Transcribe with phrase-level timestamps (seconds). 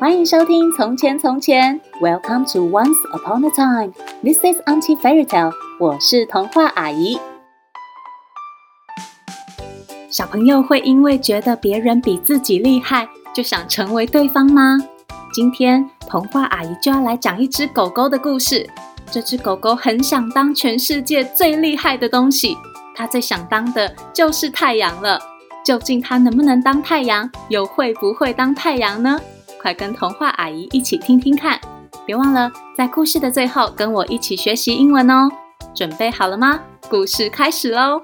[0.00, 3.92] 欢迎收听《从前从前》，Welcome to Once Upon a Time。
[4.22, 5.52] This is Auntie Fairy Tale。
[5.80, 7.18] 我是童话阿姨。
[10.08, 14.78] 小朋友会因为觉得别人比自己厉害，就想成为对方吗？
[15.32, 18.70] 今天童话阿姨就要来讲一只狗狗的故事。
[19.10, 22.56] 这只狗狗很想当全世界最厉害的东西，
[22.94, 25.18] 它最想当的就是太阳了。
[25.64, 29.18] 究竟它能不能当太阳，又会不会当太阳呢？
[29.60, 31.60] 快跟童话阿姨一起听听看！
[32.06, 35.28] 别忘了在故事的最后跟我一起学习英文哦。
[35.74, 36.60] 准备好了吗？
[36.88, 38.00] 故事开始喽！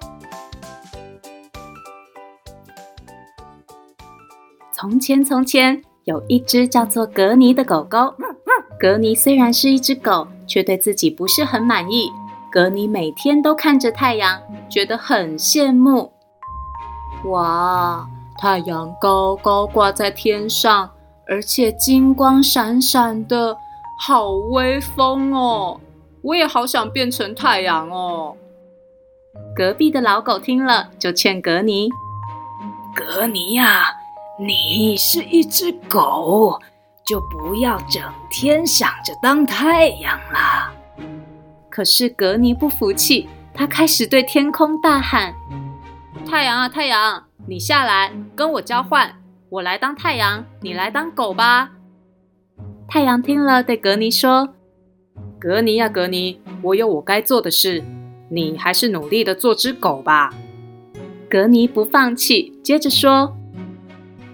[4.73, 8.15] 从前，从前有一只叫做格尼的狗狗。
[8.79, 12.11] 格尼虽然是一只狗，却对自己不是很满意。
[12.51, 16.13] 格尼每天都看着太阳，觉得很羡慕。
[17.27, 18.07] 哇，
[18.39, 20.91] 太阳高高挂在天上。
[21.27, 23.57] 而且金光闪闪的，
[24.07, 25.81] 好威风哦！
[26.23, 28.37] 我也好想变成太阳哦。
[29.57, 31.89] 隔壁的老狗听了，就劝格尼
[32.95, 33.87] ：“格尼呀，
[34.39, 36.61] 你是一只狗，
[37.07, 40.73] 就不要整天想着当太阳啦。”
[41.71, 45.35] 可是格尼不服气，他开始对天空大喊
[46.29, 49.15] ：“太阳啊，太阳，你下来跟我交换！”
[49.55, 51.71] 我来当太阳，你来当狗吧。
[52.89, 54.53] 太阳听了，对格尼说
[55.39, 57.85] ：“格尼呀，格尼，我有我该做的事，
[58.31, 60.35] 你还是努力的做只狗吧。”
[61.31, 63.37] 格尼不放弃，接着说：“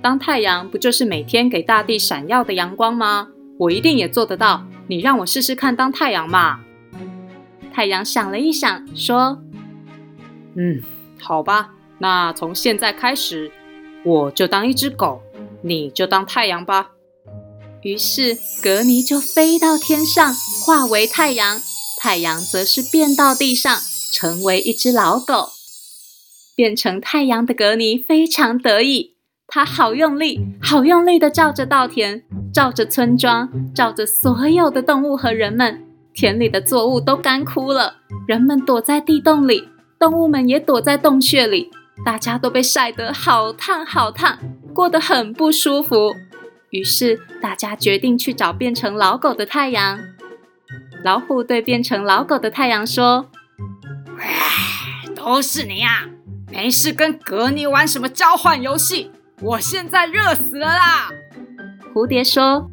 [0.01, 3.29] 当太阳不就是每天给大地闪耀的阳光吗？
[3.59, 4.65] 我一定也做得到。
[4.87, 6.61] 你让我试试看当太阳嘛。”
[7.71, 9.43] 太阳想了一想，说
[10.57, 10.81] ：“嗯，
[11.21, 13.53] 好吧，那从现在开始。”
[14.05, 15.21] 我就当一只狗，
[15.63, 16.93] 你就当太阳吧。
[17.83, 20.35] 于是格尼就飞到天上，
[20.65, 21.59] 化为太阳；
[21.99, 23.79] 太阳则是变到地上，
[24.13, 25.51] 成为一只老狗。
[26.55, 29.17] 变成太阳的格尼非常得意，
[29.47, 32.23] 他好用力，好用力地照着稻田，
[32.53, 35.87] 照着村庄，照着所有的动物和人们。
[36.13, 41.71] 田里的作物都干枯了，人们躲在地洞里，动物们也躲在洞穴里。
[42.05, 44.39] 大家都被晒得好烫好烫，
[44.75, 46.15] 过得很不舒服。
[46.71, 49.99] 于是大家决定去找变成老狗的太阳。
[51.03, 53.31] 老虎对变成老狗的太阳说
[54.19, 56.09] ：“唉，都是你呀！
[56.51, 59.11] 没事跟格尼玩什么交换游戏？
[59.41, 61.11] 我现在热死了啦！”
[61.95, 62.71] 蝴蝶说：“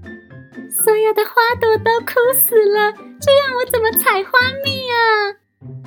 [0.84, 5.38] 所有的花朵都枯死了，这样我怎么采花蜜啊？”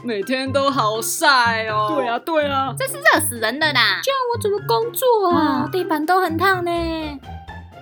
[0.02, 1.92] 每天都好晒哦！
[1.94, 4.00] 对啊，对啊，这是热死人的啦！
[4.02, 5.68] 这样我怎么工作啊？
[5.70, 6.70] 地板都很烫呢。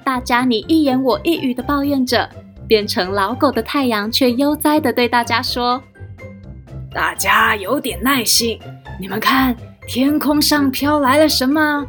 [0.05, 2.29] 大家你一言我一语的抱怨着，
[2.67, 5.81] 变成老狗的太阳却悠哉的对大家说
[6.93, 8.59] ：“大家有点耐心，
[9.00, 9.55] 你们看
[9.87, 11.87] 天空上飘来了什么？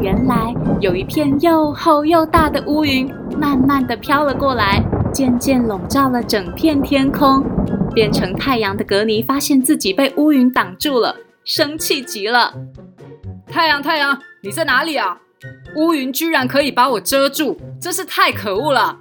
[0.00, 3.08] 原来有一片又厚又大的乌云，
[3.38, 4.82] 慢慢的飘了过来，
[5.12, 7.44] 渐渐笼罩了整片天空。”
[7.94, 12.52] 变成太阳的格尼发现自己被乌云挡住了，生气极了。
[13.46, 15.16] 太阳，太阳，你在哪里啊？
[15.76, 18.98] 乌云居然可以把我遮住，真是太可恶了！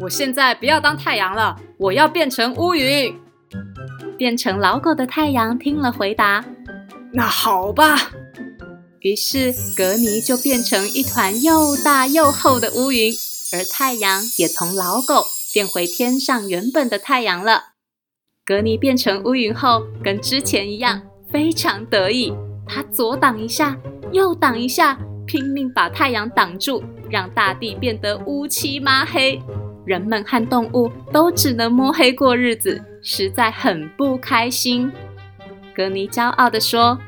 [0.00, 3.12] 我现在不要当太阳了，我要变成乌云。
[4.16, 6.44] 变成老狗的太阳听了回答
[7.12, 8.12] ：“那好吧。”
[9.00, 13.12] 于是格尼就变成一团又大又厚的乌云，
[13.54, 17.69] 而太阳也从老狗变回天上原本的太阳了。
[18.50, 21.00] 格尼变成乌云后，跟之前一样，
[21.30, 22.34] 非常得意。
[22.66, 23.76] 他左挡一下，
[24.10, 29.40] 右挡一下，拼命把太阳挡住，让大地变得乌漆抹黑。
[29.84, 34.90] 人们和动物都只能摸黑过日子，实在很不开心。
[35.72, 36.98] 格尼骄傲地说：“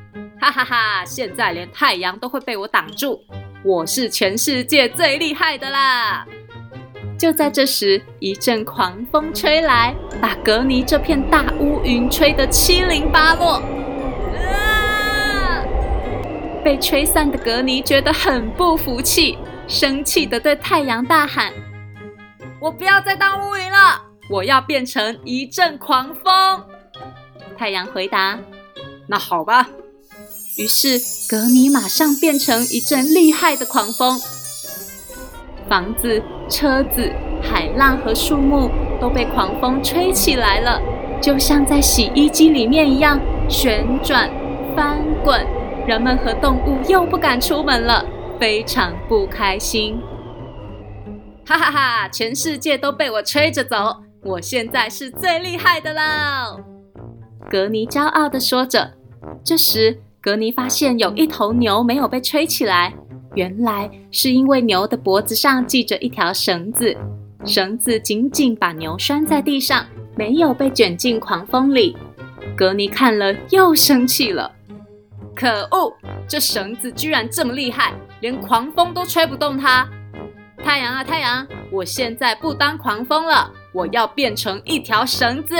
[0.40, 1.04] 哈哈哈！
[1.04, 3.20] 现在连太阳都会被我挡住，
[3.64, 6.24] 我是全世界最厉害的啦！”
[7.22, 13.62] 就在这时，一阵狂风吹来，把格尼这片大乌云吹得七零八落。
[16.64, 19.38] 被吹散的格尼觉得很不服气，
[19.68, 21.52] 生气地对太阳大喊
[22.58, 26.64] ：“我不要再当乌云了，我要变成一阵狂风！”
[27.56, 28.36] 太阳回答
[29.06, 29.68] ：“那好吧。”
[30.58, 34.20] 于是格尼马上变成一阵厉害的狂风。
[35.72, 37.10] 房子、车子、
[37.42, 38.70] 海浪和树木
[39.00, 40.78] 都被狂风吹起来了，
[41.18, 44.30] 就像在洗衣机里面一样旋转、
[44.76, 45.40] 翻滚。
[45.86, 48.04] 人们和动物又不敢出门了，
[48.38, 49.98] 非常不开心。
[51.48, 52.08] 哈哈哈！
[52.10, 56.54] 全世界都被我吹着走，我现在是最厉害的啦！
[57.48, 58.92] 格尼骄傲地说着。
[59.42, 62.92] 这时，格尼发现有一头牛没有被吹起来，
[63.34, 66.96] 原来是因为牛的脖子上系着一条绳子，
[67.44, 69.86] 绳子紧紧把牛拴在地上，
[70.16, 71.96] 没有被卷进狂风里。
[72.56, 74.52] 格尼看了又生气了，
[75.34, 75.92] 可恶！
[76.28, 79.88] 这绳子居然这么厉害，连狂风都吹不动它。
[80.62, 81.46] 太阳啊，太阳！
[81.70, 85.56] 我现在不当狂风了，我要变成一条绳子。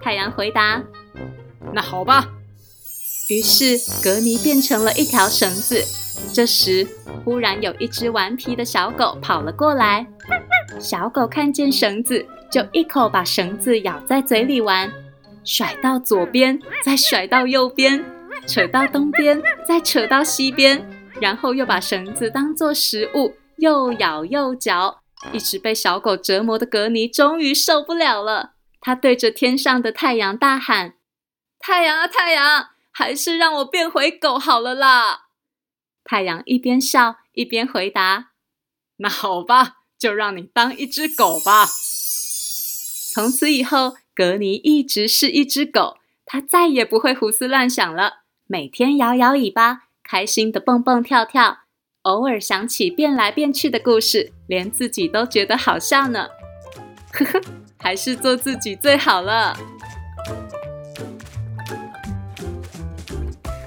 [0.00, 0.82] 太阳回答
[1.74, 2.26] ：“那好吧。”
[3.28, 5.84] 于是格尼变成了一条绳子。
[6.34, 6.86] 这时，
[7.24, 10.06] 忽然有一只顽皮的小狗跑了过来。
[10.80, 14.90] 小狗看见绳子，就一口把绳子咬在嘴里玩，
[15.44, 18.04] 甩到左边，再甩到右边，
[18.46, 20.84] 扯到东边，再扯到西边，
[21.20, 25.02] 然后又把绳子当作食物，又咬又嚼。
[25.32, 30.94] 一直被小狗折磨的格尼终于受不了了，他对着天上的太阳大喊
[31.60, 35.26] ：“太阳啊，太阳！”还是让我变回狗好了啦！
[36.04, 38.30] 太阳一边笑一边回答
[38.98, 41.66] ：“那好吧，就让你当一只狗吧。”
[43.14, 51.58] 从此以后，格尼一直是一只狗，它再也不会胡思乱想了，每天摇摇尾巴，开心的蹦蹦跳跳，
[52.02, 56.28] 偶尔想起变来变去的故事，连自己都觉得好笑呢。
[57.12, 57.40] 呵呵，
[57.78, 59.56] 还是做自己最好了。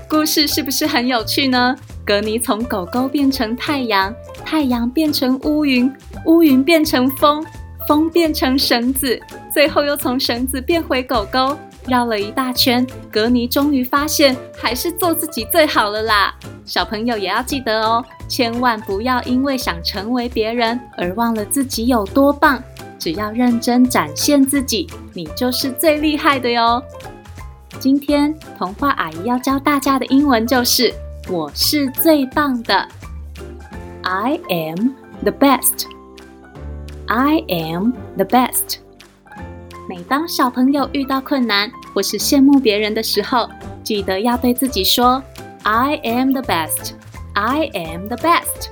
[0.09, 1.75] 故事是不是很有趣呢？
[2.05, 4.13] 格尼从狗狗变成太阳，
[4.45, 5.91] 太阳变成乌云，
[6.25, 7.43] 乌云变成风，
[7.87, 9.19] 风变成绳子，
[9.51, 11.57] 最后又从绳子变回狗狗，
[11.87, 12.85] 绕了一大圈。
[13.11, 16.35] 格尼终于发现，还是做自己最好了啦！
[16.63, 22.61] 小朋友也要记得哦，千万不要因为想成为别人而忘了自己有多棒。
[22.99, 26.81] 只要认真展现自己，你就是最厉害的哟。
[27.79, 30.93] 今天童话阿姨要教大家的英文就是
[31.27, 32.87] “我是最棒的
[34.03, 34.91] ”，I am
[35.23, 35.87] the best。
[37.07, 38.77] I am the best。
[39.89, 43.49] 每当小朋友遇到困难或是羡慕别人的时候，
[43.83, 45.21] 记得要对自己说
[45.63, 46.91] “I am the best。
[47.33, 48.69] I am the best。”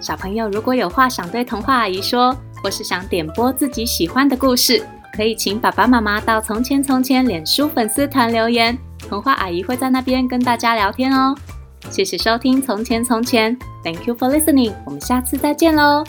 [0.00, 4.84] 小朋友如果有话想对童话阿姨说，或是想点播自己喜欢的故事，
[5.16, 8.78] 可以请爸爸妈妈到《从前从前》脸书粉丝团留言，
[9.08, 11.34] 童话阿姨会在那边跟大家聊天哦。
[11.90, 16.04] 谢谢收听《从前从前》，Thank you for listening，我们下次再见喽。